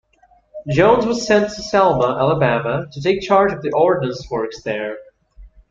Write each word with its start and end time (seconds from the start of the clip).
Jones 0.67 1.05
was 1.05 1.27
sent 1.27 1.49
to 1.49 1.61
Selma, 1.61 2.17
Alabama, 2.19 2.87
to 2.91 3.01
take 3.03 3.21
charge 3.21 3.53
of 3.53 3.61
the 3.61 3.71
Ordnance 3.71 4.27
Works 4.31 4.63
there. 4.63 4.95